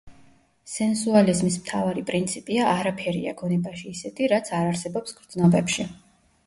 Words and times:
სენსუალიზმის 0.75 1.57
მთავარი 1.65 2.03
პრინციპია: 2.09 2.65
„არაფერია 2.79 3.35
გონებაში 3.43 3.93
ისეთი, 3.95 4.33
რაც 4.35 4.53
არ 4.63 4.73
არსებობს 4.75 5.19
გრძნობებში“. 5.21 5.89